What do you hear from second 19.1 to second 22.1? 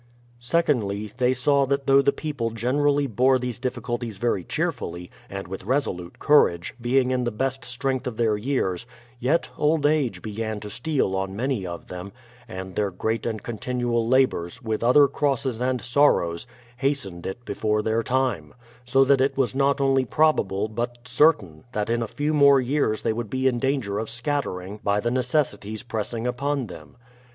it was not only probable, but certain, that in a